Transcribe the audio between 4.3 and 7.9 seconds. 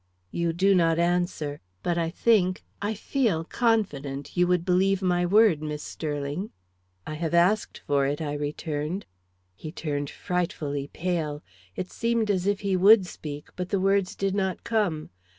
you would believe my word, Miss Sterling." "I have asked